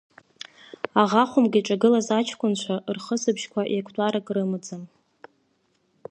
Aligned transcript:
Аӷа 1.01 1.23
хәымга 1.29 1.57
иҿагылаз 1.59 2.07
аҷкәынцәа 2.17 2.75
рхысбыжьқәа 2.95 3.61
еиқәтәарак 3.73 4.27
рымаӡам… 4.35 4.83